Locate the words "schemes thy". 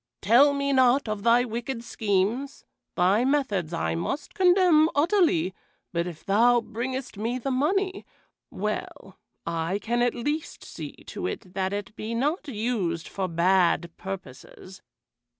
1.83-3.23